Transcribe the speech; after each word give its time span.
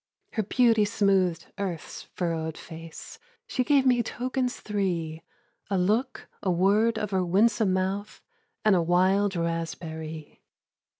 Her 0.31 0.41
beauty 0.41 0.83
smoothed 0.83 1.53
earth's 1.59 2.01
furrowed 2.15 2.57
face! 2.57 3.19
She 3.45 3.63
gave 3.63 3.85
me 3.85 4.01
tokens 4.01 4.59
three: 4.59 5.21
A 5.69 5.77
look, 5.77 6.27
a 6.41 6.49
word 6.49 6.97
of 6.97 7.11
her 7.11 7.23
winsome 7.23 7.73
mouth, 7.73 8.19
And 8.65 8.75
a 8.75 8.81
wild 8.81 9.35
raspberry. 9.35 10.41